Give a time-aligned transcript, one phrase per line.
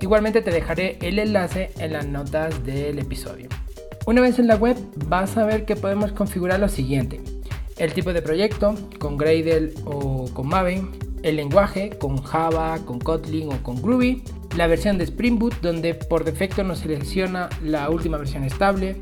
[0.00, 3.48] Igualmente te dejaré el enlace en las notas del episodio.
[4.06, 4.76] Una vez en la web
[5.06, 7.20] vas a ver que podemos configurar lo siguiente.
[7.76, 10.90] El tipo de proyecto con Gradle o con Maven,
[11.22, 14.22] el lenguaje con Java, con Kotlin o con Groovy,
[14.56, 18.96] la versión de Spring Boot donde por defecto nos selecciona la última versión estable,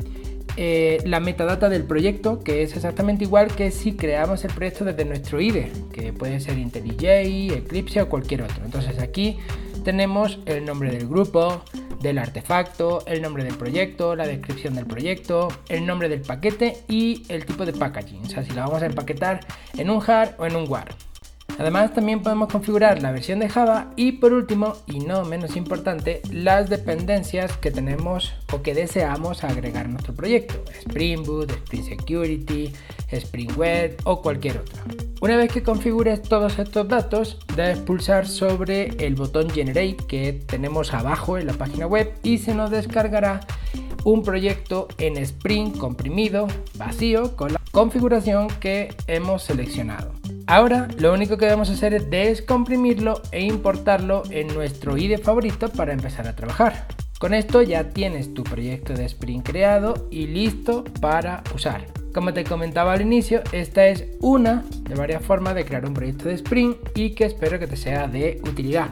[0.57, 5.05] eh, la metadata del proyecto que es exactamente igual que si creamos el proyecto desde
[5.05, 8.65] nuestro IDE, que puede ser IntelliJ, Eclipse o cualquier otro.
[8.65, 9.39] Entonces aquí
[9.87, 11.63] tenemos el nombre del grupo,
[12.01, 17.23] del artefacto, el nombre del proyecto, la descripción del proyecto, el nombre del paquete y
[17.29, 19.47] el tipo de packaging, o sea, si la vamos a empaquetar
[19.79, 20.89] en un jar o en un war.
[21.59, 26.21] Además también podemos configurar la versión de Java y por último y no menos importante
[26.31, 32.73] las dependencias que tenemos o que deseamos agregar a nuestro proyecto, Spring Boot, Spring Security,
[33.11, 34.83] Spring Web o cualquier otra.
[35.23, 40.93] Una vez que configures todos estos datos, debes pulsar sobre el botón Generate que tenemos
[40.93, 43.41] abajo en la página web y se nos descargará
[44.05, 50.13] un proyecto en Spring comprimido, vacío, con la configuración que hemos seleccionado.
[50.49, 55.93] Ahora lo único que debemos hacer es descomprimirlo e importarlo en nuestro IDE favorito para
[55.93, 56.87] empezar a trabajar.
[57.19, 61.87] Con esto ya tienes tu proyecto de Spring creado y listo para usar.
[62.15, 66.29] Como te comentaba al inicio, esta es una de varias formas de crear un proyecto
[66.29, 68.89] de Spring y que espero que te sea de utilidad.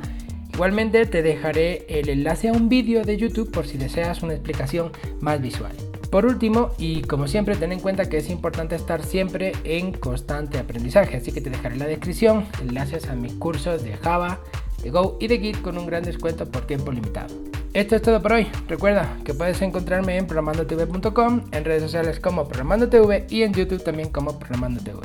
[0.53, 4.91] Igualmente te dejaré el enlace a un vídeo de YouTube por si deseas una explicación
[5.21, 5.73] más visual.
[6.15, 10.59] Por último, y como siempre, ten en cuenta que es importante estar siempre en constante
[10.61, 14.39] aprendizaje, así que te dejaré en la descripción enlaces a mis cursos de Java,
[14.81, 17.35] de Go y de Git con un gran descuento por tiempo limitado.
[17.73, 18.47] Esto es todo por hoy.
[18.69, 24.11] Recuerda que puedes encontrarme en programandotv.com, en redes sociales como programandotv y en YouTube también
[24.11, 25.01] como programandotv.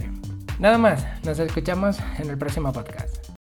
[0.60, 3.39] Nada más, nos escuchamos en el próximo podcast.